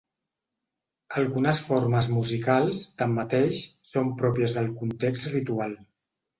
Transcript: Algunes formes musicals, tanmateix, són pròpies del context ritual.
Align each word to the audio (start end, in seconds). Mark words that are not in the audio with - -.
Algunes 1.21 1.59
formes 1.67 2.09
musicals, 2.15 2.81
tanmateix, 3.03 3.63
són 3.93 4.13
pròpies 4.25 4.59
del 4.59 4.75
context 4.83 5.33
ritual. 5.39 5.81